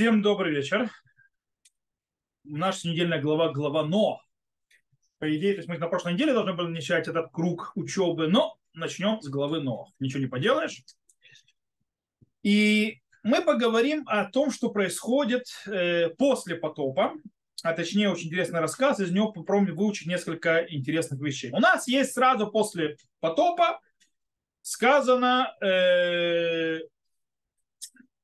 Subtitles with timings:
[0.00, 0.90] Всем добрый вечер.
[2.42, 4.22] Наша недельная глава, глава Но.
[5.18, 8.56] По идее, то есть мы на прошлой неделе должны были начать этот круг учебы, но
[8.72, 9.88] начнем с главы Но.
[9.98, 10.82] Ничего не поделаешь.
[12.42, 17.12] И мы поговорим о том, что происходит э, после потопа,
[17.62, 21.50] а точнее очень интересный рассказ, из него попробуем выучить несколько интересных вещей.
[21.52, 23.82] У нас есть сразу после потопа
[24.62, 26.78] сказано э,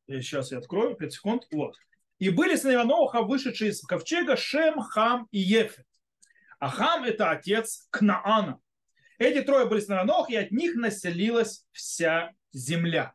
[0.08, 1.46] Сейчас я открою, 5 секунд.
[1.52, 1.76] Вот.
[2.18, 5.84] И были сыновья Ноха, вышедшие из ковчега, Шем, Хам и Ефет.
[6.58, 8.60] А Хам– это отец Кнаана.
[9.18, 13.14] Эти трое были сыновья Ноха, и от них населилась вся земля.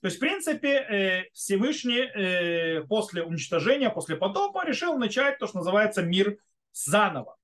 [0.00, 5.58] То есть, в принципе, э, Всевышний э, после уничтожения, после потопа решил начать то, что
[5.58, 6.38] называется мир
[6.72, 7.36] заново,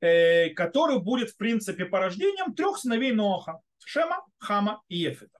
[0.00, 5.38] э, который будет, в принципе, порождением трех сыновей Ноха– Шема, Хама и Ефета.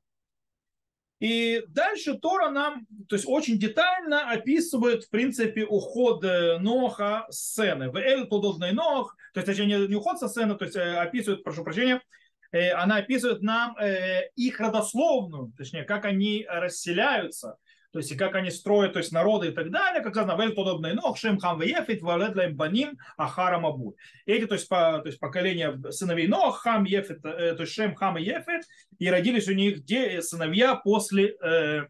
[1.18, 7.52] И дальше Тора нам, то есть очень детально описывает, в принципе, уход э, Ноха с
[7.52, 7.90] сцены.
[7.90, 11.64] В Эль Нох, то есть, точнее, не уход со сцены, то есть э, описывает, прошу
[11.64, 12.02] прощения,
[12.52, 13.76] э, она описывает нам
[14.36, 17.56] их родословную, точнее, как они расселяются,
[17.92, 20.54] то есть и как они строят, то есть народы и так далее, как сказано, вель
[20.54, 23.96] подобные ног, шем хам вефит, валедлаем баним, ахара мабу.
[24.26, 27.94] Эти, то есть, по, то есть поколение сыновей Нох, хам ефит, э, то есть шем
[27.94, 28.64] хам и ефит,
[28.98, 31.86] и родились у них де, сыновья после э,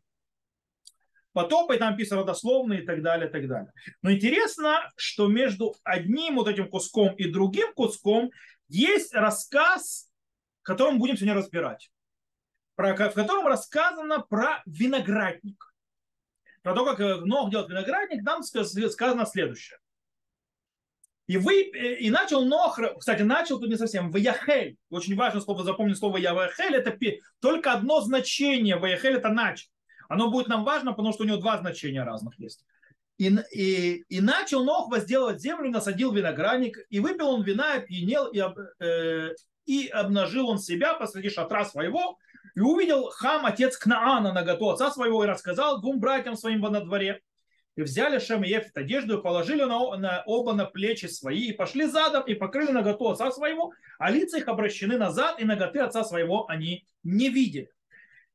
[1.32, 3.72] потопа, и там писано родословно и так далее, и так далее.
[4.02, 8.30] Но интересно, что между одним вот этим куском и другим куском
[8.68, 10.10] есть рассказ,
[10.62, 11.90] который мы будем сегодня разбирать,
[12.74, 15.65] про, в котором рассказано про виноградник
[16.66, 19.78] про то, как э, Нох делает виноградник, там сказано следующее.
[21.28, 24.76] И, вы, э, и начал Нох, кстати, начал тут не совсем, Ваяхель.
[24.90, 26.98] Очень важно слово, запомнить слово Явахель, это
[27.38, 29.68] только одно значение, Ваяхель это начал.
[30.08, 32.64] Оно будет нам важно, потому что у него два значения разных есть.
[33.16, 38.42] И, и, и начал Нох возделывать землю, насадил виноградник, и выпил он вина, опьянел, и,
[38.82, 39.34] э,
[39.66, 42.18] и обнажил он себя посреди шатра своего,
[42.56, 46.70] и увидел хам, отец Кнаана, на наготу отца своего, и рассказал двум братьям своим во
[46.70, 47.20] дворе.
[47.76, 51.52] И взяли Шем и Ефет одежду и положили на, на оба на плечи свои, и
[51.52, 56.02] пошли задом, и покрыли наготу отца своего, а лица их обращены назад, и ноготы отца
[56.02, 57.70] своего они не видели.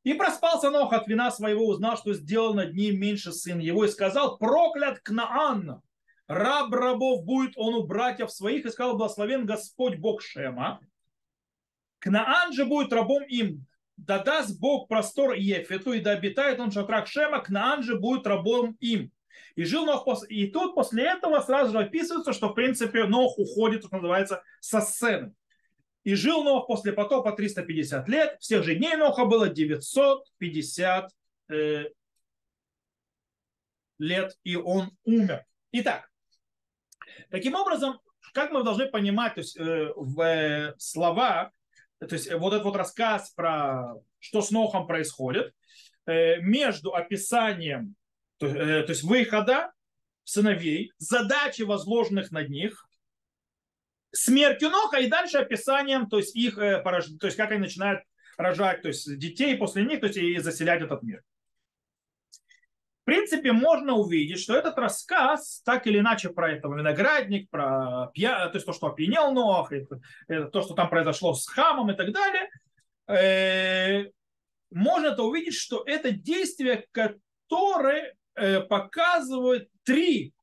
[0.03, 3.87] И проспался Нох от вина своего, узнал, что сделал над ним меньше сын его, и
[3.89, 5.81] сказал, проклят Кнаан,
[6.27, 10.79] раб рабов будет он у братьев своих, и сказал, благословен Господь Бог Шема.
[11.97, 13.65] Кнаан же будет рабом им,
[14.01, 18.25] да даст Бог простор Ефету, и да обитает он в шатрах Шема, Кнаан же будет
[18.25, 19.11] рабом им.
[19.55, 20.27] И жил Нох после...
[20.29, 24.81] И тут после этого сразу же описывается, что в принципе Нох уходит, что называется, со
[24.81, 25.33] сцены.
[26.03, 28.37] И жил Нох после потопа 350 лет.
[28.39, 31.11] Всех же дней Ноха было 950
[31.49, 31.85] э,
[33.99, 35.45] лет, и он умер.
[35.73, 36.09] Итак,
[37.29, 37.99] таким образом,
[38.33, 41.51] как мы должны понимать то есть, э, в э, слова
[42.07, 45.53] то есть э, вот этот вот рассказ про что с Нохом происходит,
[46.05, 47.95] э, между описанием,
[48.41, 49.71] э, то есть выхода
[50.23, 52.87] сыновей, задачи, возложенных над них,
[54.11, 58.01] смертью Ноха и дальше описанием, то есть их, то есть как они начинают
[58.37, 61.23] рожать, то есть детей после них, то есть и заселять этот мир
[63.05, 68.47] принципе, можно увидеть, что этот рассказ, так или иначе, про этого виноградник, про пья...
[68.49, 71.95] то есть то, что опьянел Нох, это, это то, что там произошло с Хамом и
[71.95, 72.49] так далее,
[73.07, 74.11] э,
[74.69, 80.33] можно это увидеть, что это действие, которое э, показывает три,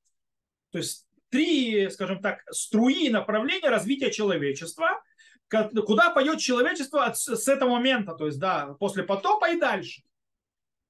[0.71, 5.03] то есть три, скажем так, струи направления развития человечества,
[5.49, 10.03] куда пойдет человечество от, с этого момента, то есть, да, после потопа и дальше.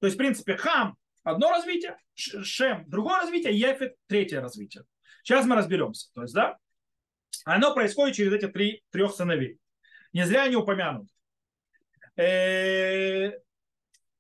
[0.01, 0.97] То есть, в принципе, Хам
[1.31, 4.85] одно развитие, Шем другое развитие, Ефет третье развитие.
[5.23, 6.09] Сейчас мы разберемся.
[6.15, 6.57] То есть, да,
[7.45, 9.59] оно происходит через эти три, трех сыновей.
[10.13, 11.09] Не зря они упомянуты.
[12.17, 13.31] Э,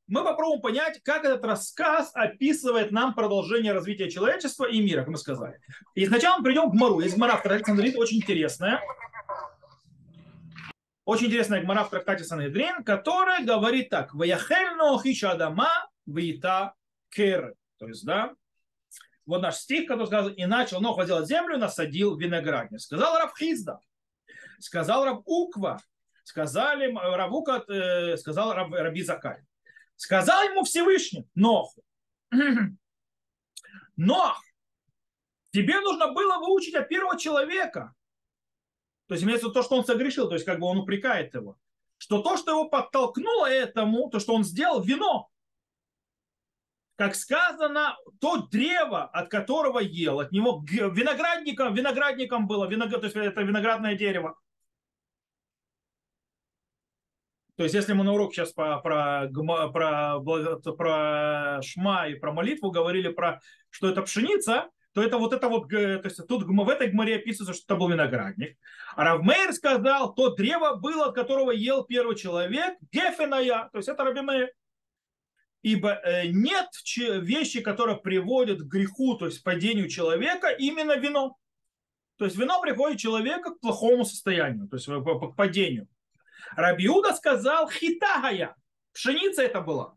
[0.07, 5.19] мы попробуем понять, как этот рассказ описывает нам продолжение развития человечества и мира, как мы
[5.19, 5.61] сказали.
[5.95, 7.01] И сначала мы придем к Мару.
[7.01, 8.81] Есть Гмара в трактате Сандрит, очень интересная.
[11.05, 14.15] Очень интересная Гмара в трактате Сандрин, которая говорит так.
[14.15, 15.69] «Ваяхельно хишадама
[16.07, 16.75] вита
[17.11, 17.55] керы.
[17.79, 18.35] То есть, да,
[19.27, 22.81] вот наш стих, который сказал, и начал Нох возделать землю насадил виноградник.
[22.81, 23.79] Сказал Раб Хизда,
[24.59, 25.83] сказал Раб Уква,
[26.25, 29.43] сказали Равука, э, сказал Раб, Раби Закай.
[29.97, 31.83] Сказал ему Всевышний, Ноху,
[33.97, 34.41] Нох,
[35.51, 37.95] тебе нужно было выучить от первого человека.
[39.09, 41.59] То есть имеется то, что он согрешил, то есть как бы он упрекает его.
[41.97, 45.29] Что то, что его подтолкнуло этому, то, что он сделал, вино.
[46.99, 53.17] Как сказано, то древо, от которого ел, от него виноградником, виноградником было, виноград, то есть
[53.17, 54.37] это виноградное дерево.
[57.57, 59.29] То есть, если мы на урок сейчас про, про,
[59.73, 60.21] про,
[60.77, 63.41] про шма и про молитву говорили про,
[63.71, 67.55] что это пшеница, то это вот это вот, то есть тут в этой гморе описывается,
[67.55, 68.59] что это был виноградник.
[68.97, 74.03] А Равмейр сказал, то древо было, от которого ел первый человек, гефеная, то есть это
[74.03, 74.49] Раби Мейр.
[75.63, 81.37] Ибо э, нет вещи, которые приводят к греху, то есть падению человека, именно вино.
[82.17, 85.89] То есть вино приводит человека к плохому состоянию, то есть к падению.
[86.57, 88.57] Рабиуда сказал хитагая.
[88.93, 89.97] Пшеница это была.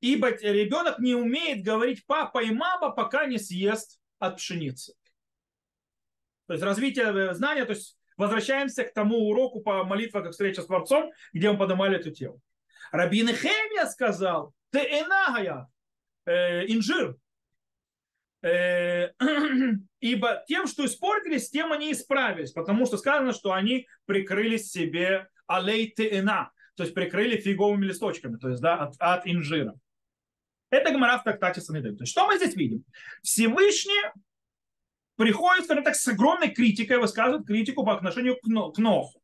[0.00, 4.94] Ибо ребенок не умеет говорить папа и мама, пока не съест от пшеницы.
[6.46, 10.62] То есть развитие э, знания, то есть возвращаемся к тому уроку по молитве как встреча
[10.62, 12.40] с Творцом, где мы поднимали эту тему.
[12.92, 15.68] Рабин Хемия сказал, ты энагая,
[16.26, 17.16] э, инжир,
[18.42, 19.10] э,
[20.00, 25.90] ибо тем, что испортились, тем они исправились, потому что сказано, что они прикрыли себе алей
[25.90, 29.74] теена, то есть прикрыли фиговыми листочками, то есть да, от, от инжира.
[30.70, 31.96] Это Гмара в трактате Санедрин.
[31.96, 32.84] То есть что мы здесь видим?
[33.22, 34.04] Всевышний
[35.16, 39.20] приходит, скажем так, с огромной критикой, высказывает критику по отношению к Ноху.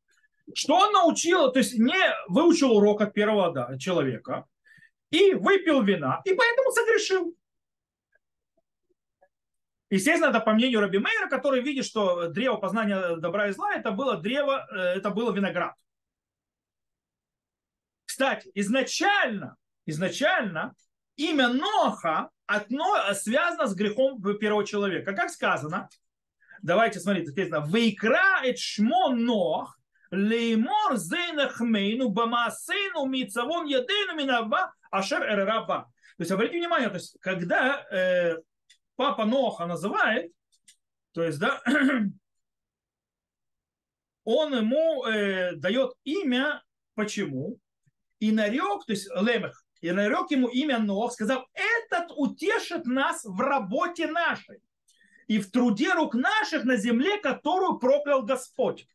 [0.54, 1.98] Что он научил, то есть не
[2.28, 4.46] выучил урок от первого да, человека,
[5.10, 7.36] и выпил вина, и поэтому согрешил.
[9.88, 13.92] Естественно, это по мнению Раби Мейера, который видит, что древо познания добра и зла, это
[13.92, 15.74] было древо, э, это было виноград.
[18.04, 20.74] Кстати, изначально, изначально
[21.16, 25.12] имя Ноха одно, связано с грехом первого человека.
[25.12, 25.88] Как сказано,
[26.62, 29.78] давайте смотрите, сказано, «Вейкра эт шмо Нох,
[30.10, 35.90] леймор зейнахмейну бамасейну мицавон едейну минаба ашер эраба».
[36.16, 38.36] То есть, обратите внимание, то есть, когда э,
[38.96, 40.32] папа Ноха называет,
[41.12, 41.62] то есть, да,
[44.24, 46.62] он ему э, дает имя,
[46.94, 47.58] почему,
[48.18, 53.40] и нарек, то есть Лемех, и нарек ему имя Нох, сказал, этот утешит нас в
[53.40, 54.60] работе нашей
[55.26, 58.86] и в труде рук наших на земле, которую проклял Господь.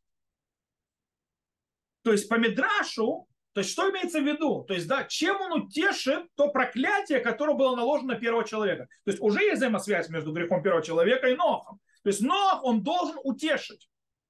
[2.03, 4.63] То есть по Мидрашу, то есть что имеется в виду?
[4.63, 8.88] То есть, да, чем он утешит то проклятие, которое было наложено на первого человека.
[9.03, 11.80] То есть уже есть взаимосвязь между грехом первого человека и Нохом.
[12.03, 13.89] То есть Нох, он должен утешить.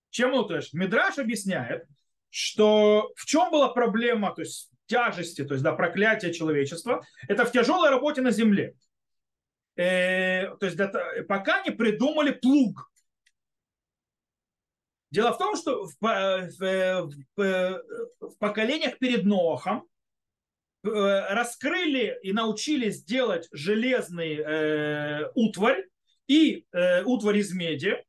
[0.10, 0.74] Чем он утешит?
[0.74, 1.86] Мидраш объясняет,
[2.30, 7.52] что в чем была проблема, то есть тяжести, то есть да, проклятия человечества, это в
[7.52, 8.76] тяжелой работе на земле.
[9.76, 12.91] Э, то есть это, пока не придумали плуг.
[15.12, 17.84] Дело в том, что в, в, в,
[18.22, 19.86] в поколениях перед Нохом
[20.84, 25.86] э, раскрыли и научились делать железный э, утварь
[26.28, 28.02] и э, утварь из меди,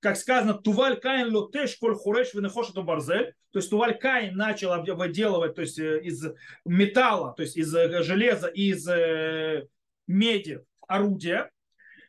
[0.00, 5.54] как сказано, Туваль Каин лотеш коль хуреш венехошету барзель, то есть Туваль Каин начал выделывать
[5.54, 6.24] то есть, э, из
[6.64, 9.68] металла, то есть из э, железа, из э,
[10.06, 11.50] меди орудия.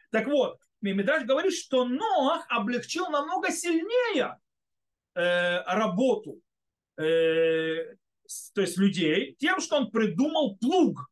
[0.10, 4.40] Так вот, Мимидраш говорит, что Ноах облегчил намного сильнее
[5.16, 6.42] э, работу
[6.98, 7.96] э,
[8.54, 11.10] то есть людей тем, что он придумал плуг.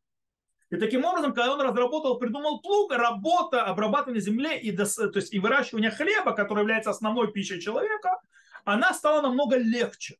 [0.70, 4.82] И таким образом, когда он разработал, придумал плуг, работа, обрабатывание земли и, то
[5.14, 8.20] есть, и выращивание хлеба, который является основной пищей человека,
[8.64, 10.16] она стала намного легче.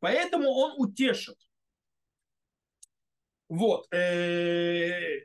[0.00, 1.38] Поэтому он утешит.
[3.48, 3.90] Вот.
[3.94, 5.20] Э,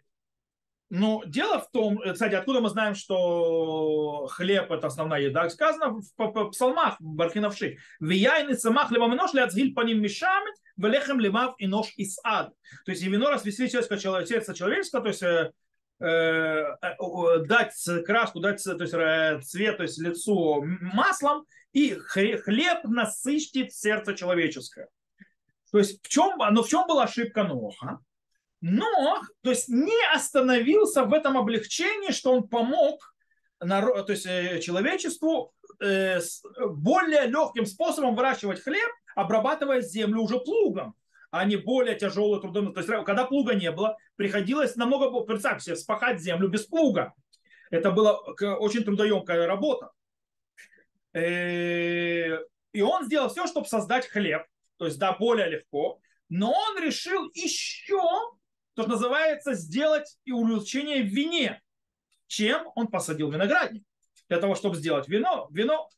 [0.89, 5.47] но дело в том, э, кстати, откуда мы знаем, что хлеб это основная еда?
[5.49, 7.77] Сказано в псалмах Бархиновши.
[7.99, 12.53] Вияйны самах леваминош ляцгиль по ним мешамит, велехем лимав и нож из ад.
[12.85, 15.51] То есть и вино развеселит сердце человеческого, то есть э,
[15.99, 17.73] э, дать
[18.05, 24.87] краску, дать то есть, цвет, то есть лицу маслом, и хлеб насыщит сердце человеческое.
[25.71, 27.99] То есть в чем, но в чем была ошибка Ноха?
[28.61, 33.13] Но, то есть не остановился в этом облегчении, что он помог
[33.61, 36.19] народ, то есть э, человечеству э,
[36.67, 40.95] более легким способом выращивать хлеб, обрабатывая землю уже плугом,
[41.31, 42.73] а не более тяжелую трудом.
[42.73, 47.13] То есть когда плуга не было, приходилось намного, представьте себе, спахать землю без плуга.
[47.71, 49.91] Это была очень трудоемкая работа.
[51.13, 52.39] Э,
[52.73, 54.43] и он сделал все, чтобы создать хлеб,
[54.77, 55.99] то есть да, более легко.
[56.29, 58.01] Но он решил еще
[58.79, 61.61] то, что называется, сделать и улучшение в вине.
[62.27, 63.83] Чем он посадил виноградник?
[64.29, 65.47] Для того, чтобы сделать вино.
[65.51, 65.89] Вино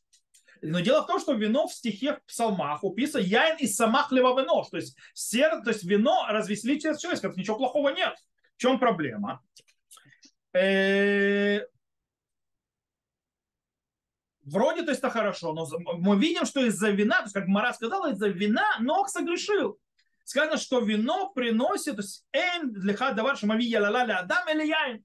[0.62, 4.64] но дело в том, что вино в стихе в псалмах уписано яин из самах вино,
[4.70, 8.14] то есть, сер, то есть вино развеселит человека, ничего плохого нет.
[8.58, 9.42] чем проблема?
[10.52, 11.62] Э,
[14.44, 15.66] вроде то есть это хорошо, но
[15.98, 19.80] мы видим, что из-за вина, то есть как Мара сказала, из-за вина Нох согрешил.
[20.24, 25.04] Сказано, что вино приносит, то есть эм для хадавар шамави ялалаля адам или яин.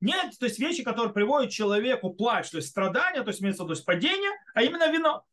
[0.00, 3.70] Нет, то есть вещи, которые приводят человеку плач, то есть страдания, то есть имеется то
[3.70, 5.24] есть падение, а именно вино.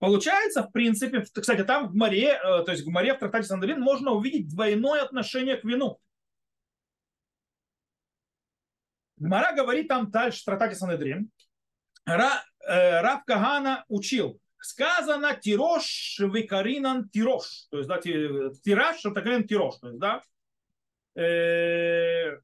[0.00, 3.80] Получается, в принципе, кстати, там в море, э, то есть в море в трактате Сандрин
[3.80, 6.00] можно увидеть двойное отношение к вину.
[9.18, 11.30] Мара говорит там дальше в трактате Сандрин,
[12.06, 19.78] Ра, э, Рав Кагана учил, сказано тирош викаринан тирош, то есть да, тираж, викаринан тирош,
[19.78, 20.22] то есть да,
[21.14, 22.38] э,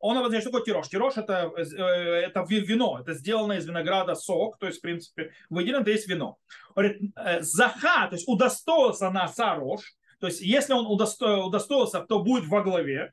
[0.00, 0.88] он обозначает, что такое тирош.
[0.88, 5.82] Тирош это, э, это вино, это сделано из винограда сок, то есть, в принципе, выделен,
[5.82, 6.38] это есть вино.
[6.74, 12.20] Говорит, э, заха, то есть удостоился на сарош, то есть, если он удосто, удостоился, то
[12.20, 13.12] будет во главе.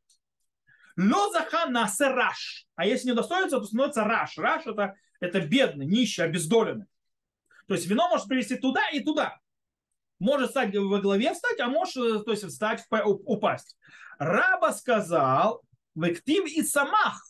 [0.96, 4.38] Но заха на сараш, а если не удостоится, то становится раш.
[4.38, 6.86] Раш это, это бедный, нищий, обездоленный.
[7.67, 9.38] То есть вино может привести туда и туда.
[10.19, 12.86] Может стать во главе встать, а может э, то есть, встать,
[13.25, 13.77] упасть.
[14.17, 17.25] Раба сказал, Вектив и самах.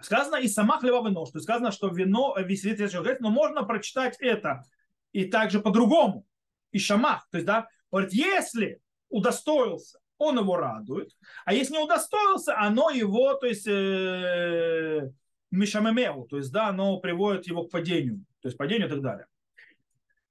[0.00, 1.30] Сказано и самах левовый нож.
[1.30, 4.64] То есть сказано, что вино веселит человек, но можно прочитать это
[5.12, 6.26] и также по-другому.
[6.72, 7.26] И шамах.
[7.30, 11.12] То есть, да, говорит, если удостоился, он его радует,
[11.44, 15.10] а если не удостоился, оно его, то есть, э,
[15.52, 19.26] мишамемеу, то есть, да, оно приводит его к падению, то есть падению и так далее.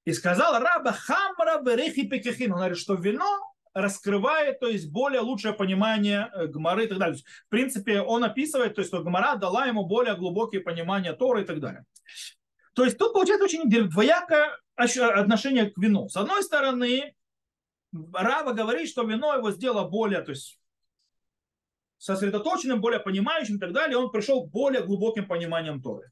[0.05, 2.51] И сказал раба хамра берехи пекехин.
[2.51, 7.17] Он говорит, что вино раскрывает, то есть более лучшее понимание э, Гмары и так далее.
[7.17, 11.45] в принципе, он описывает, то есть, что Гмара дала ему более глубокие понимания Торы и
[11.45, 11.85] так далее.
[12.75, 16.09] То есть тут получается очень двоякое отношение к вину.
[16.09, 17.15] С одной стороны,
[18.13, 20.59] Рава говорит, что вино его сделало более, то есть
[21.97, 26.11] сосредоточенным, более понимающим и так далее, он пришел к более глубоким пониманием Торы.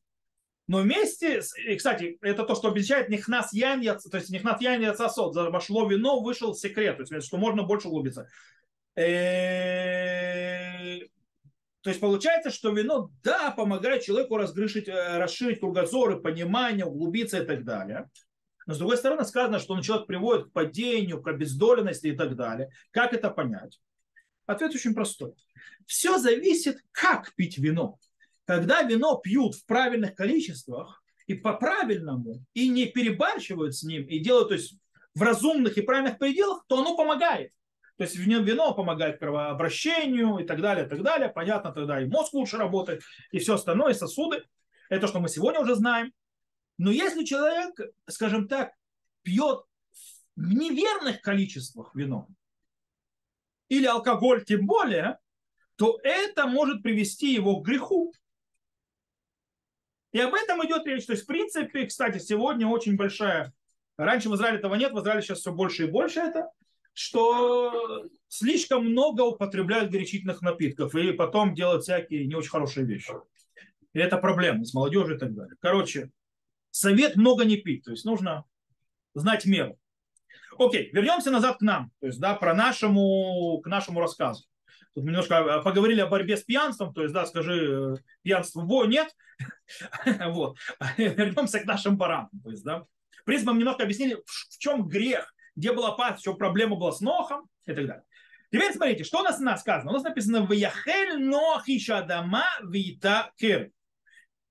[0.71, 5.35] Но вместе, и, кстати, это то, что обещает Нихнас Ян, то есть Нихнас Ян Яцасот,
[5.35, 8.29] вошло вино, вышел секрет, то есть что можно больше углубиться.
[8.95, 9.01] Э,
[11.81, 17.45] то есть получается, что вино, да, помогает человеку разгрешить, э, расширить кругозоры, понимание, углубиться и
[17.45, 18.09] так далее.
[18.65, 22.37] Но с другой стороны сказано, что он человек приводит к падению, к обездоленности и так
[22.37, 22.69] далее.
[22.91, 23.81] Как это понять?
[24.45, 25.33] Ответ очень простой.
[25.85, 27.99] Все зависит, как пить вино
[28.45, 34.49] когда вино пьют в правильных количествах и по-правильному, и не перебарщивают с ним, и делают
[34.49, 34.75] то есть,
[35.13, 37.51] в разумных и правильных пределах, то оно помогает.
[37.97, 41.29] То есть вино помогает кровообращению и так далее, и так далее.
[41.29, 44.43] Понятно, тогда и мозг лучше работает, и все остальное, и сосуды.
[44.89, 46.11] Это что мы сегодня уже знаем.
[46.77, 47.79] Но если человек,
[48.09, 48.71] скажем так,
[49.21, 49.61] пьет
[50.35, 52.27] в неверных количествах вино,
[53.69, 55.17] или алкоголь тем более,
[55.77, 58.13] то это может привести его к греху.
[60.11, 61.05] И об этом идет речь.
[61.05, 63.53] То есть, в принципе, кстати, сегодня очень большая...
[63.97, 66.49] Раньше в Израиле этого нет, в Израиле сейчас все больше и больше это,
[66.93, 73.13] что слишком много употребляют горячительных напитков и потом делают всякие не очень хорошие вещи.
[73.93, 75.55] И это проблема с молодежью и так далее.
[75.59, 76.09] Короче,
[76.71, 77.83] совет много не пить.
[77.83, 78.45] То есть нужно
[79.13, 79.77] знать меру.
[80.57, 84.45] Окей, вернемся назад к нам, то есть, да, про нашему, к нашему рассказу.
[84.93, 88.85] Тут немножко а, поговорили о борьбе с пьянством, то есть, да, скажи, э, пьянство во,
[88.85, 89.15] нет.
[90.05, 90.57] вот.
[90.97, 92.29] Вернемся к нашим баранам.
[92.43, 92.85] То есть, да.
[93.21, 96.91] В принципе, мы немножко объяснили, в чем грех, где была опасность, в чем проблема была
[96.91, 98.03] с Нохом и так далее.
[98.51, 99.91] Теперь смотрите, что у нас, у сказано?
[99.91, 103.71] У нас написано «Ваяхель Нох Иша Адама Вита Кир».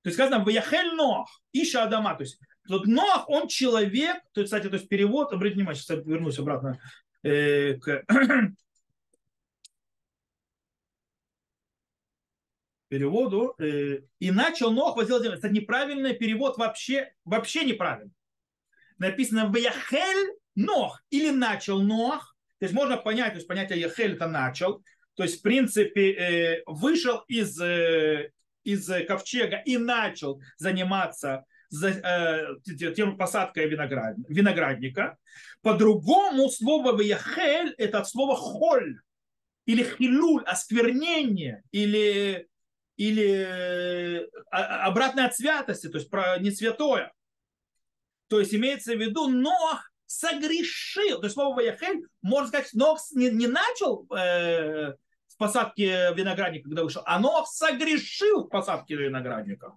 [0.02, 2.14] То есть сказано «Ваяхель Нох Иша Адама».
[2.14, 5.98] То есть тут Нох, он человек, то есть, кстати, то есть перевод, обратите внимание, сейчас
[6.06, 6.80] вернусь обратно
[7.22, 8.04] э, к
[12.90, 15.38] переводу, э, и начал Нох возделать землю.
[15.38, 18.12] Это неправильный перевод вообще, вообще неправильный.
[18.98, 22.36] Написано «Ваяхель Нох» или «начал Нох».
[22.58, 24.82] То есть можно понять, то есть понятие «Яхель» это «начал».
[25.14, 28.32] То есть, в принципе, э, вышел из, э,
[28.64, 35.16] из ковчега и начал заниматься тем посадкой виноград, виноградника.
[35.62, 38.98] По-другому слово «Ваяхель» это от слова «холь»
[39.66, 42.49] или «хилуль», осквернение, или
[43.00, 47.10] или э, обратное от святости, то есть про не святое.
[48.28, 51.18] То есть имеется в виду Нох согрешил.
[51.18, 54.92] То есть слово Ваяхель, можно сказать, Нох не, не начал э,
[55.28, 59.68] в посадке виноградника, когда вышел, а Нох согрешил в посадке виноградника.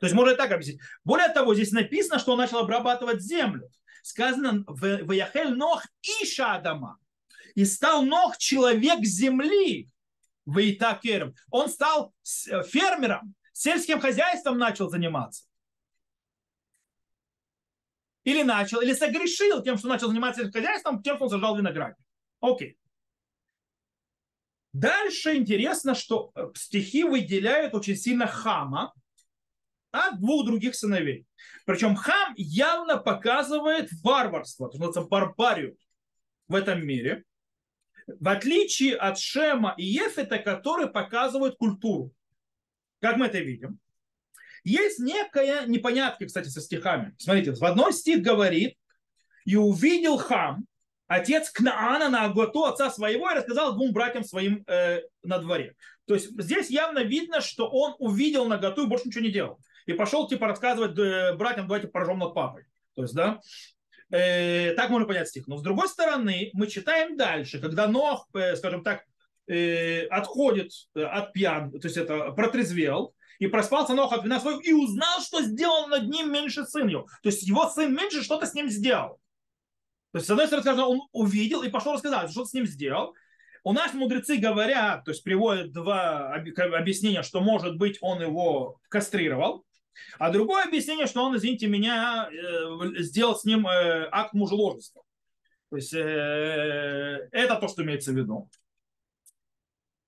[0.00, 0.80] То есть можно и так объяснить.
[1.04, 3.68] Более того, здесь написано, что он начал обрабатывать землю.
[4.02, 5.84] Сказано Ваяхель Нох
[6.22, 6.96] Иша Адама.
[7.54, 9.91] И стал Нох человек земли.
[10.46, 11.34] Вейтакером.
[11.50, 12.14] Он стал
[12.50, 15.44] э, фермером, сельским хозяйством начал заниматься.
[18.24, 21.96] Или начал, или согрешил тем, что начал заниматься сельским хозяйством, тем, что он сажал виноград.
[22.40, 22.78] Окей.
[24.72, 28.94] Дальше интересно, что э, стихи выделяют очень сильно Хама
[29.90, 31.26] от двух других сыновей.
[31.66, 35.76] Причем Хам явно показывает варварство, называется барбарию
[36.48, 37.24] в этом мире,
[38.06, 42.12] в отличие от Шема и Ефета, которые показывают культуру.
[43.00, 43.78] Как мы это видим?
[44.64, 47.14] Есть некая непонятка, кстати, со стихами.
[47.18, 48.76] Смотрите, в одной стих говорит,
[49.44, 50.66] и увидел Хам,
[51.08, 55.74] отец Кнаана на Аготу, отца своего, и рассказал двум братьям своим э, на дворе.
[56.06, 59.58] То есть здесь явно видно, что он увидел наготу и больше ничего не делал.
[59.86, 62.64] И пошел типа рассказывать э, братьям, давайте поражем над папой.
[62.94, 63.40] То есть, да,
[64.12, 65.48] э, так можно понять стих.
[65.48, 69.02] Но с другой стороны, мы читаем дальше, когда Нох, э, скажем так,
[69.48, 74.60] э, отходит э, от пьян, то есть это протрезвел, и проспался Нох от вина своего,
[74.60, 76.88] и узнал, что сделал над ним меньше сын.
[76.88, 79.18] То есть его сын меньше что-то с ним сделал.
[80.12, 83.14] То есть, с одной стороны, он увидел и пошел рассказать, что с ним сделал.
[83.64, 89.64] У нас мудрецы говорят, то есть приводят два объяснения, что, может быть, он его кастрировал,
[90.18, 95.02] а другое объяснение, что он, извините меня, э, сделал с ним э, акт мужеложества.
[95.70, 98.48] То есть э, это то, что имеется в виду.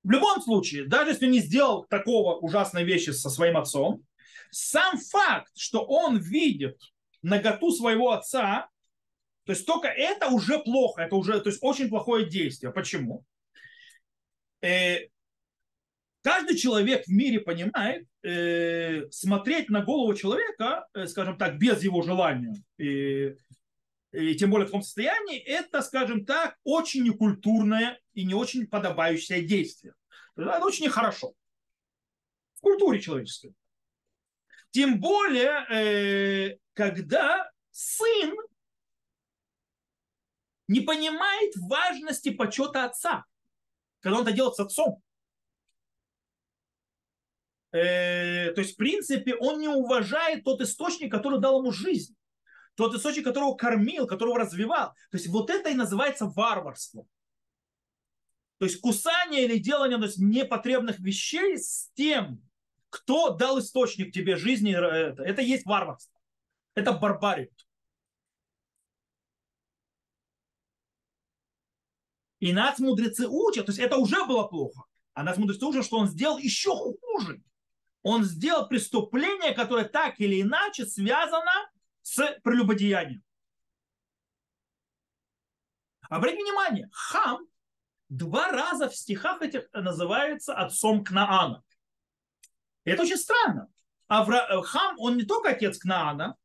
[0.02, 4.04] В любом случае, даже если он не сделал такого ужасной вещи со своим отцом,
[4.50, 6.78] сам факт, что он видит
[7.22, 8.68] наготу своего отца,
[9.44, 12.72] то есть только это уже плохо, это уже то есть очень плохое действие.
[12.72, 13.24] Почему?
[16.24, 22.00] Каждый человек в мире понимает, э, смотреть на голову человека, э, скажем так, без его
[22.00, 23.36] желания, и,
[24.12, 29.42] и тем более в том состоянии, это, скажем так, очень некультурное и не очень подобающее
[29.42, 29.92] действие.
[30.34, 31.34] Это очень нехорошо
[32.54, 33.54] в культуре человеческой.
[34.70, 38.34] Тем более, когда сын
[40.66, 43.24] не понимает важности почета отца,
[44.00, 45.03] когда он это делает с отцом.
[47.74, 52.14] Э, то есть, в принципе, он не уважает тот источник, который дал ему жизнь.
[52.76, 54.92] Тот источник, которого кормил, которого развивал.
[55.10, 57.04] То есть, вот это и называется варварство.
[58.58, 62.40] То есть, кусание или делание то есть, непотребных вещей с тем,
[62.90, 66.16] кто дал источник тебе жизни, это, это есть варварство.
[66.76, 67.50] Это барбария.
[72.38, 74.84] И нас мудрецы учат, то есть это уже было плохо.
[75.12, 77.42] А нас мудрецы учат, что он сделал еще хуже.
[78.04, 81.50] Он сделал преступление, которое так или иначе связано
[82.02, 83.24] с прелюбодеянием.
[86.10, 87.48] Обратите внимание, Хам
[88.10, 91.64] два раза в стихах этих называется отцом Кнаана.
[92.84, 93.68] Это очень странно.
[94.06, 94.62] Авра...
[94.62, 96.36] Хам, он не только отец Кнаана,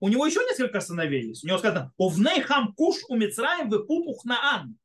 [0.00, 1.44] у него еще несколько сыновей есть.
[1.44, 4.76] У него сказано, «Овней хам куш у Мицраем выпупух наан».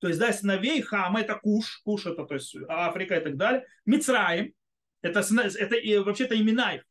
[0.00, 3.64] То есть, да, сыновей Хама, это Куш, Куш это, то есть Африка и так далее.
[3.86, 4.52] Мицраим,
[5.02, 6.82] это, это вообще-то имена их.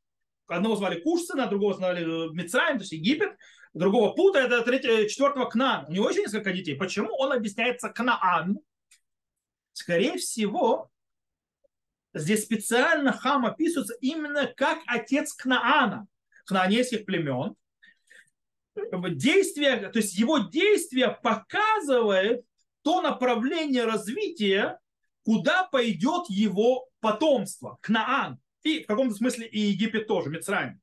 [0.47, 3.37] Одного звали Куш сына, другого звали э, Мицраим, то есть Египет,
[3.73, 5.85] другого Пута, это третьего, четвертого Кнаан.
[5.87, 6.75] У него еще несколько детей.
[6.75, 8.59] Почему он объясняется Кнаан?
[9.71, 10.91] Скорее всего,
[12.13, 16.07] здесь специально Хам описывается именно как отец Кнаана,
[16.45, 17.55] кнаанейских племен.
[18.75, 22.45] Действие, то есть его действие показывает,
[22.83, 24.79] то направление развития,
[25.23, 30.81] куда пойдет его потомство, Кнаан, и в каком-то смысле и Египет тоже, Мицраим.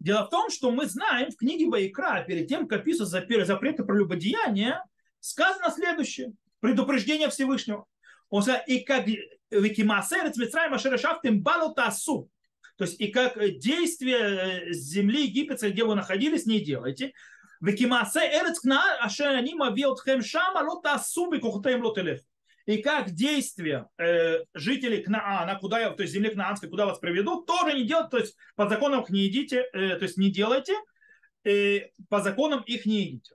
[0.00, 3.96] Дело в том, что мы знаем в книге Ваикра, перед тем, как пишут запреты про
[3.96, 4.82] любодеяние,
[5.20, 7.86] сказано следующее, предупреждение Всевышнего.
[8.28, 9.06] Он сказал, и как
[9.50, 12.28] Викимасерец Мицраим Ашерешафтим Балу Тасу.
[12.76, 17.12] То есть, и как действие э, земли египетской, где вы находились, не делайте.
[17.60, 19.60] Викимасе эрец кнаар ашер аним
[20.22, 22.22] шама ло тасу бекохотаем ло телех.
[22.66, 27.46] И как действия э, жителей Кнаана, куда я, то есть земли Кнаанской, куда вас приведут,
[27.46, 30.74] тоже не делать, то есть по законам их не идите, э, то есть не делайте,
[31.44, 33.34] э, по законам их не идите.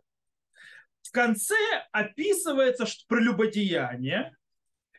[1.02, 1.56] В конце
[1.92, 4.36] описывается что прелюбодеяние,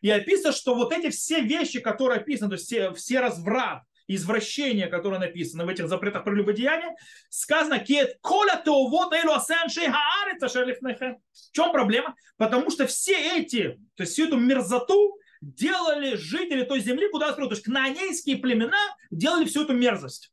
[0.00, 4.88] и описывается, что вот эти все вещи, которые описаны, то есть все, все разврат, извращение,
[4.88, 6.96] которое написано в этих запретах прелюбодеяния,
[7.28, 11.18] сказано «Кет коля теовод эйлу асеншей хаарица шелифнехем».
[11.32, 12.16] В чем проблема?
[12.36, 17.48] Потому что все эти, то есть всю эту мерзоту делали жители той земли, куда открыли.
[17.48, 20.32] То есть кнаанейские племена делали всю эту мерзость.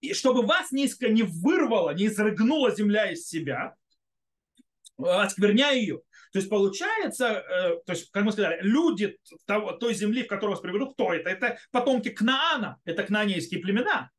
[0.00, 3.76] И чтобы вас не, не вырвала, не изрыгнула земля из себя,
[4.96, 6.00] оскверняя ее,
[6.32, 9.16] То есть получается, э, то есть, как мы сказали, люди
[9.46, 11.28] того, той земли, в которую вас приведут, кто это?
[11.28, 14.10] Это потомки Кнаана, это кнаанейские племена.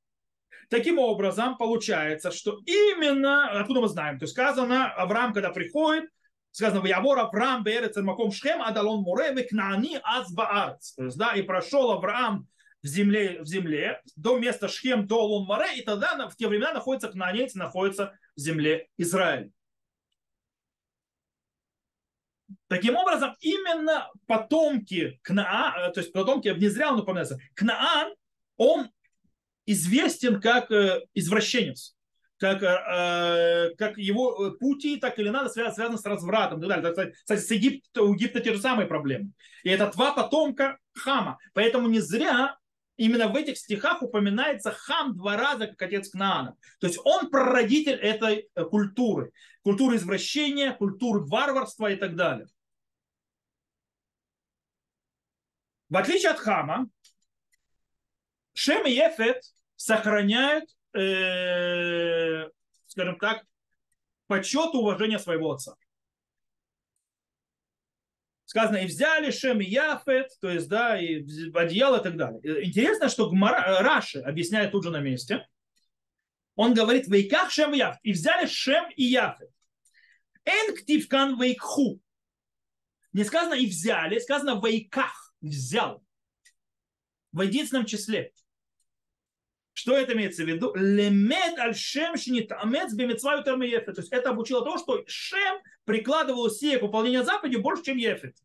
[0.69, 6.10] Таким образом, получается, что именно, откуда мы знаем, то есть сказано, Авраам, когда приходит,
[6.52, 10.93] сказано, Явор Авраам Берец Маком Шхем Адалон Муре Кнаани Азбаарц.
[10.93, 12.47] То есть, да, и прошел Авраам
[12.84, 16.74] в земле, в земле до места Шхем до Лон Море, и тогда в те времена
[16.74, 19.52] находится кнаанейцы, находится в земле Израиля.
[22.71, 28.13] Таким образом, именно потомки Кнаа, э, то есть потомки, не зря он упоминается, Кнаан,
[28.55, 28.89] он
[29.65, 31.97] известен как э, извращенец,
[32.38, 37.12] как, э, как его пути, так или надо связаны, связаны с развратом и так далее.
[37.12, 39.31] Кстати, с Египта, у Египта те же самые проблемы.
[39.65, 41.39] И это два потомка Хама.
[41.53, 42.55] Поэтому не зря
[42.95, 46.55] именно в этих стихах упоминается Хам два раза как отец Кнаана.
[46.79, 49.34] То есть он прародитель этой культуры.
[49.62, 52.47] Культуры извращения, культуры варварства и так далее.
[55.91, 56.89] В отличие от Хама,
[58.54, 59.43] Шем и Ефет
[59.75, 62.49] сохраняют, э,
[62.88, 63.43] скажем так,
[64.27, 65.75] почет и уважение своего отца.
[68.45, 72.65] Сказано, и взяли Шем и Яфет, то есть, да, и одеяло и так далее.
[72.65, 75.45] Интересно, что Гмара, Раши объясняет тут же на месте.
[76.56, 77.99] Он говорит, вейках Шем и Яфет.
[78.04, 79.49] И взяли Шем и Яфет.
[80.45, 81.99] Эн ктивкан вейкху.
[83.12, 86.04] Не сказано и взяли, сказано вейках взял
[87.32, 88.34] в единственном числе.
[89.73, 90.73] Что это имеется в виду?
[90.75, 96.77] Лемед аль шем шинит амец бемецва То есть это обучило того, что шем прикладывал усилия
[96.77, 98.36] к выполнению заповеди больше, чем ефет.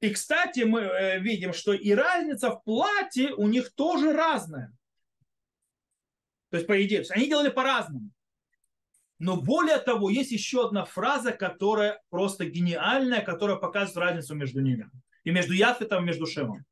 [0.00, 4.72] И, кстати, мы э, видим, что и разница в плате у них тоже разная.
[6.50, 8.10] То есть, по идее, они делали по-разному.
[9.18, 14.90] Но более того, есть еще одна фраза, которая просто гениальная, которая показывает разницу между ними.
[15.24, 16.64] И между Яфетом, и между Шемом.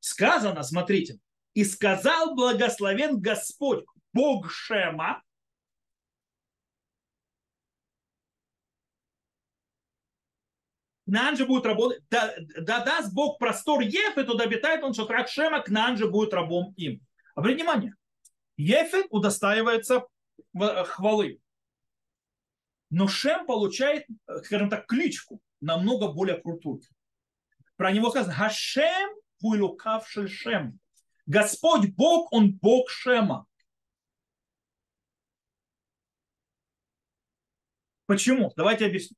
[0.00, 1.18] Сказано, смотрите,
[1.54, 5.22] и сказал благословен Господь, Бог Шема,
[11.06, 15.28] Кнан же будет работать, да, да даст Бог простор Ефету, да обитает он в шатрах
[15.28, 17.00] Шема, Кнан же будет рабом им.
[17.34, 17.94] Обратите внимание,
[18.56, 20.06] Ефет удостаивается
[20.84, 21.40] хвалы.
[22.90, 26.80] Но Шем получает, э, скажем так, кличку намного более крутую.
[27.76, 30.78] Про него сказано Хашем Хуилукав Шем.
[31.26, 33.46] Господь Бог, Он Бог Шема.
[38.06, 38.52] Почему?
[38.56, 39.16] Давайте объясню.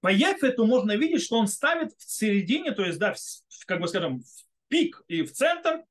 [0.00, 3.88] По Ефету можно видеть, что он ставит в середине, то есть, да, в, как бы
[3.88, 5.84] скажем, в пик и в центр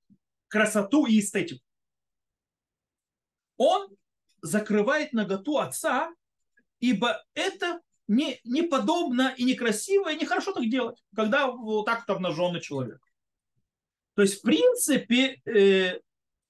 [0.48, 1.63] красоту и эстетику.
[3.60, 3.89] Он
[4.41, 6.12] закрывает наготу отца,
[6.80, 12.15] ибо это не, не подобно и некрасиво, и нехорошо так делать, когда вот так вот
[12.15, 13.00] обнаженный человек.
[14.15, 16.00] То есть, в принципе, э,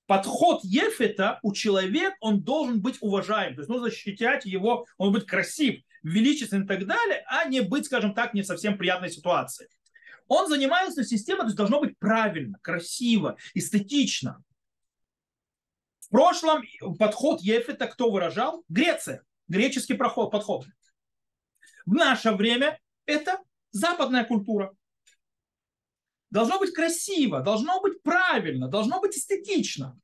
[0.06, 3.56] подход Ефета у человека, он должен быть уважаем.
[3.56, 7.86] То есть нужно защищать его, он быть красив, величественный и так далее, а не быть,
[7.86, 9.68] скажем так, не совсем приятной ситуации.
[10.28, 14.44] Он занимается системой, то есть должно быть правильно, красиво, эстетично.
[16.10, 16.64] В прошлом
[16.98, 18.64] подход Ефета кто выражал?
[18.68, 19.24] Греция.
[19.48, 20.66] Греческий проход, подход.
[21.86, 24.76] В наше время это западная культура.
[26.32, 30.00] Должно быть красиво, должно быть правильно, должно быть эстетично.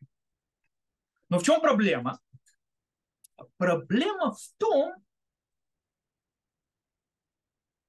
[1.30, 2.20] Но в чем проблема?
[3.58, 4.94] Проблема в том,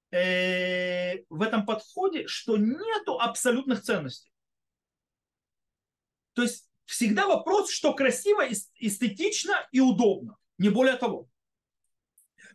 [0.09, 4.31] э, в этом подходе, что нету абсолютных ценностей.
[6.33, 8.47] То есть всегда вопрос, что красиво,
[8.79, 10.37] эстетично и удобно.
[10.57, 11.29] Не более того.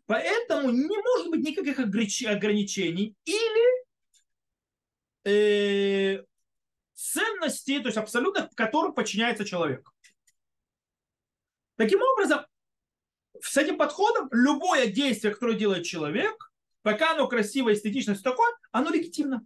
[0.07, 3.85] Поэтому не может быть никаких ограничений или
[5.25, 6.25] э,
[6.95, 9.89] ценностей, то есть абсолютно, которым подчиняется человек.
[11.77, 12.45] Таким образом,
[13.41, 18.91] с этим подходом любое действие, которое делает человек, пока оно красиво, эстетично, все такое, оно
[18.91, 19.45] легитимно.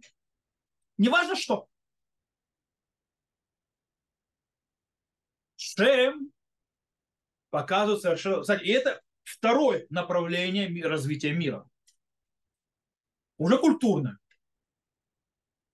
[0.97, 1.67] Неважно что.
[5.77, 6.31] Шем
[7.51, 8.41] показывает совершенно...
[8.41, 11.69] Кстати, это второе направление развития мира.
[13.37, 14.17] Уже культурное.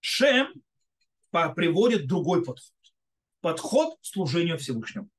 [0.02, 0.54] Шем
[1.32, 2.74] приводит другой подход.
[3.40, 5.10] Подход к служению Всевышнему.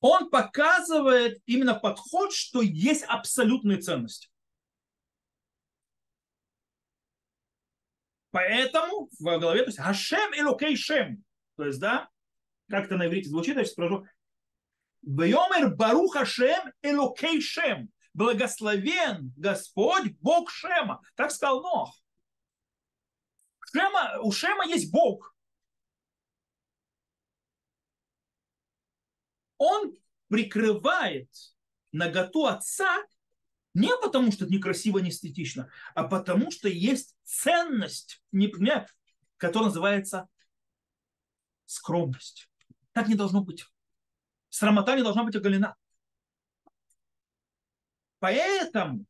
[0.00, 4.30] Он показывает именно подход, что есть абсолютные ценности.
[8.30, 11.24] Поэтому в голове, то есть Хашем и Лукей Шем,
[11.56, 12.08] то есть, да,
[12.68, 14.06] как это на иврите звучит, я сейчас спрошу.
[15.02, 17.90] Вайомер Баруха Шем Элокей Шем.
[18.12, 21.02] Благословен Господь, Бог Шема.
[21.16, 22.00] Так сказал Нох.
[23.72, 25.34] Шема, у Шема есть Бог.
[29.58, 29.94] Он
[30.28, 31.30] прикрывает
[31.92, 33.04] наготу отца
[33.74, 38.22] не потому, что это некрасиво, не эстетично, а потому, что есть ценность,
[39.36, 40.28] которая называется
[41.66, 42.48] скромность.
[42.96, 43.66] Так не должно быть.
[44.48, 45.76] Срамота не должна быть оголена.
[48.20, 49.04] Поэтому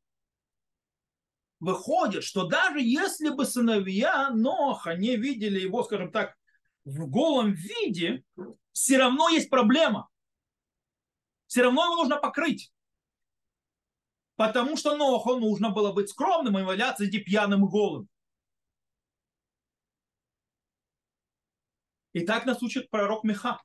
[1.60, 6.36] выходит, что даже если бы сыновья Ноха не видели его, скажем так,
[6.84, 8.24] в голом виде,
[8.72, 10.08] все равно есть проблема.
[11.46, 12.72] Все равно его нужно покрыть.
[14.34, 18.08] Потому что Ноху нужно было быть скромным и валяться иди пьяным и голым.
[22.14, 23.60] И так нас учит пророк Миха.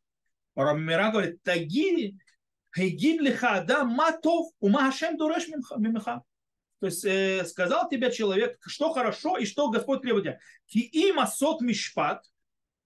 [0.55, 2.17] Мира говорит, таги
[2.75, 6.23] Хейгин лиха да матов ума Хашем дуреш мимха.
[6.79, 10.39] То есть э, сказал тебе человек, что хорошо и что Господь требует.
[10.65, 12.23] Ки има сот мишпат,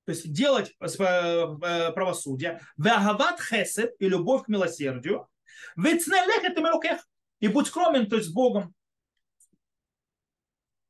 [0.06, 5.28] то есть делать э, э, правосудие, вагават хесед и любовь к милосердию,
[5.78, 6.58] вецнелехет
[7.40, 8.74] и будь скромен, то есть с Богом.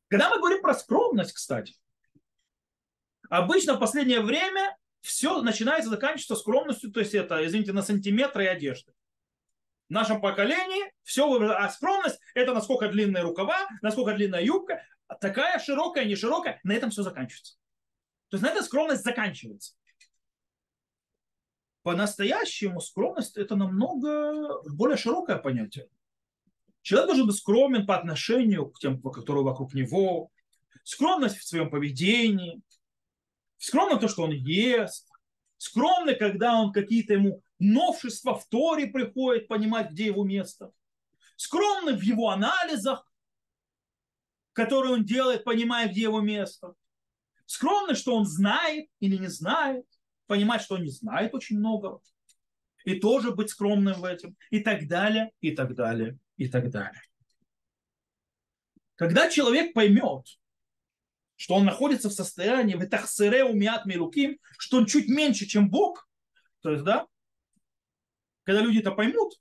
[0.08, 1.76] Когда мы говорим про скромность, кстати,
[3.30, 8.48] обычно в последнее время все начинается, заканчивается скромностью, то есть это, извините, на сантиметры и
[8.48, 8.94] одежды.
[9.88, 14.82] В нашем поколении все, а скромность это насколько длинные рукава, насколько длинная юбка,
[15.22, 17.56] такая широкая, не широкая, на этом все заканчивается.
[18.30, 19.76] То есть на этом скромность заканчивается.
[21.84, 25.88] По-настоящему скромность это намного более широкое понятие.
[26.82, 30.32] Человек должен быть скромен по отношению к тем, которые вокруг него,
[30.84, 32.62] скромность в своем поведении,
[33.58, 35.10] скромно то, что он ест,
[35.58, 40.72] скромный, когда он какие-то ему новшества в Торе приходит, понимать, где его место,
[41.36, 43.10] скромный в его анализах,
[44.54, 46.76] которые он делает, понимая, где его место,
[47.46, 49.86] скромный, что он знает или не знает,
[50.28, 52.00] понимать, что он не знает очень много,
[52.86, 57.02] и тоже быть скромным в этом, и так далее, и так далее, и так далее.
[58.96, 60.26] Когда человек поймет,
[61.36, 66.08] что он находится в состоянии в тахсере умят милуким, что он чуть меньше, чем Бог,
[66.62, 67.08] то есть, да,
[68.44, 69.34] когда люди это поймут,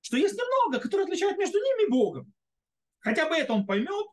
[0.00, 2.32] что есть немного, которые отличают между ними и Богом.
[3.00, 4.06] Хотя бы это он поймет,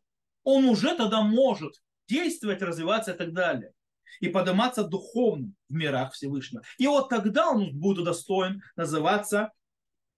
[0.43, 1.73] он уже тогда может
[2.07, 3.73] действовать, развиваться и так далее.
[4.19, 6.63] И подниматься духовно в мирах Всевышнего.
[6.77, 9.51] И вот тогда он будет достоин называться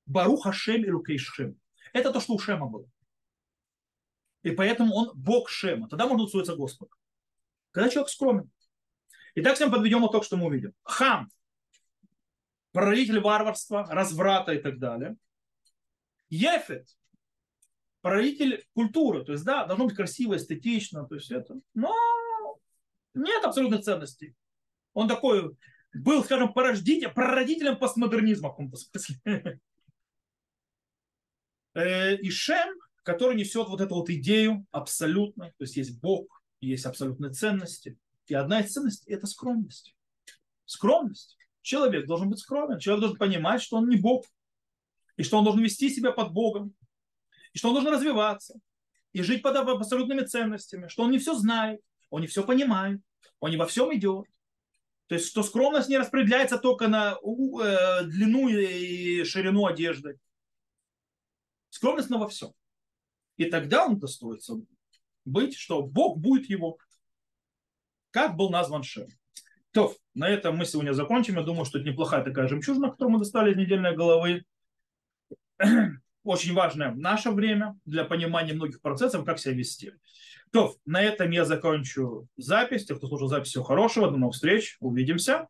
[0.06, 1.58] Баруха Шем и Рукейшем.
[1.94, 2.90] Это то, что у Шема было.
[4.46, 5.90] И поэтому он Бог Шема.
[5.90, 6.92] Тогда можно устроиться Господу.
[7.72, 8.52] Когда человек скромен.
[9.34, 10.72] Итак, всем подведем итог, что мы увидим.
[10.84, 11.32] Хам.
[12.72, 15.18] Прародитель варварства, разврата и так далее.
[16.30, 16.88] Ефет.
[18.02, 19.26] Прародитель культуры.
[19.26, 21.08] То есть, да, должно быть красиво, эстетично.
[21.08, 21.56] То есть это.
[21.74, 21.92] Но
[23.16, 24.36] нет абсолютной ценности.
[24.94, 25.58] Он такой
[25.92, 29.60] был, скажем, порождителем, прародителем постмодернизма в каком-то смысле.
[31.78, 32.70] Э, и Шем
[33.06, 38.00] который несет вот эту вот идею абсолютно, то есть есть Бог, есть абсолютные ценности.
[38.26, 39.96] И одна из ценностей– это скромность.
[40.66, 41.38] Скромность.
[41.62, 42.80] Человек должен быть скромен.
[42.80, 44.26] Человек должен понимать, что он не Бог.
[45.18, 46.74] И что он должен вести себя под Богом.
[47.54, 48.60] И что он должен развиваться.
[49.14, 50.88] И жить под абсолютными ценностями.
[50.88, 51.82] Что он не все знает.
[52.10, 53.00] Он не все понимает.
[53.40, 54.26] Он не во всем идет.
[55.06, 60.20] То есть, что скромность не распределяется только на э, длину и ширину одежды.
[61.70, 62.52] Скромность на во всем.
[63.38, 64.56] И тогда он достоится
[65.26, 66.78] быть, что Бог будет его.
[68.12, 69.08] Как был назван Шем.
[69.72, 71.36] То, на этом мы сегодня закончим.
[71.36, 74.46] Я думаю, что это неплохая такая жемчужина, которую мы достали из недельной головы.
[76.24, 79.92] Очень важное наше время для понимания многих процессов, как себя вести.
[80.52, 82.86] То, на этом я закончу запись.
[82.86, 84.10] Тех, кто слушал запись, всего хорошего.
[84.10, 84.78] До новых встреч.
[84.80, 85.50] Увидимся.